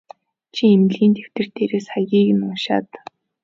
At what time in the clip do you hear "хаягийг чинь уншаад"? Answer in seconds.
1.91-2.89